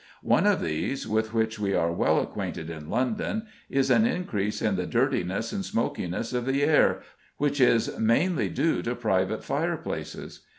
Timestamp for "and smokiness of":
5.53-6.47